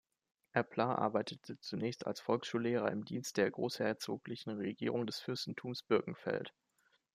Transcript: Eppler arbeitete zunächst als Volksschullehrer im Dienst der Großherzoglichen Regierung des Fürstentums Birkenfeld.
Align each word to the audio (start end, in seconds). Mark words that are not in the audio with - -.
Eppler 0.53 0.97
arbeitete 0.97 1.59
zunächst 1.59 2.07
als 2.07 2.21
Volksschullehrer 2.21 2.89
im 2.89 3.05
Dienst 3.05 3.37
der 3.37 3.51
Großherzoglichen 3.51 4.57
Regierung 4.57 5.05
des 5.05 5.19
Fürstentums 5.19 5.83
Birkenfeld. 5.83 6.55